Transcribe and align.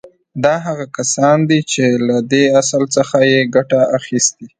دا 0.43 0.55
هغه 0.65 0.85
کسان 0.97 1.37
دي 1.49 1.59
چې 1.71 1.83
له 2.07 2.17
دې 2.31 2.43
اصل 2.61 2.83
څخه 2.95 3.17
يې 3.31 3.39
ګټه 3.55 3.81
اخيستې. 3.97 4.45